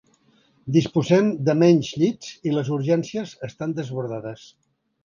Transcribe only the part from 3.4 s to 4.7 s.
estan desbordades”.